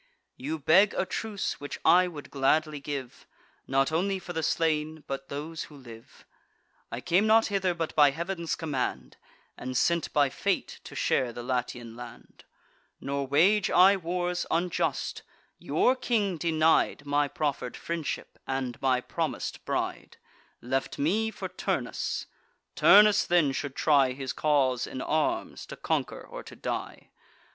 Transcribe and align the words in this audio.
You 0.35 0.57
beg 0.57 0.95
a 0.95 1.05
truce, 1.05 1.59
which 1.59 1.79
I 1.85 2.07
would 2.07 2.31
gladly 2.31 2.79
give, 2.79 3.27
Not 3.67 3.91
only 3.91 4.17
for 4.17 4.33
the 4.33 4.41
slain, 4.41 5.03
but 5.05 5.29
those 5.29 5.65
who 5.65 5.75
live. 5.75 6.25
I 6.91 7.01
came 7.01 7.27
not 7.27 7.45
hither 7.53 7.75
but 7.75 7.93
by 7.93 8.09
Heav'n's 8.09 8.55
command, 8.55 9.17
And 9.59 9.77
sent 9.77 10.11
by 10.11 10.29
fate 10.29 10.79
to 10.85 10.95
share 10.95 11.31
the 11.31 11.43
Latian 11.43 11.95
land. 11.95 12.45
Nor 12.99 13.27
wage 13.27 13.69
I 13.69 13.95
wars 13.95 14.47
unjust: 14.49 15.21
your 15.59 15.95
king 15.95 16.37
denied 16.37 17.05
My 17.05 17.27
proffer'd 17.27 17.77
friendship, 17.77 18.39
and 18.47 18.81
my 18.81 19.01
promis'd 19.01 19.63
bride; 19.65 20.17
Left 20.63 20.97
me 20.97 21.29
for 21.29 21.47
Turnus. 21.47 22.25
Turnus 22.75 23.27
then 23.27 23.51
should 23.51 23.75
try 23.75 24.13
His 24.13 24.33
cause 24.33 24.87
in 24.87 24.99
arms, 24.99 25.67
to 25.67 25.75
conquer 25.75 26.21
or 26.23 26.41
to 26.41 26.55
die. 26.55 27.11